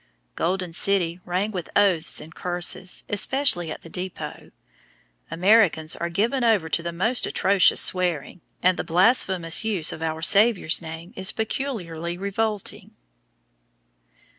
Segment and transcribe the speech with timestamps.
[0.35, 4.49] Golden City rang with oaths and curses, especially at the depot.
[5.29, 10.23] Americans are given over to the most atrocious swearing, and the blasphemous use of our
[10.23, 12.95] Savior's name is peculiarly revolting.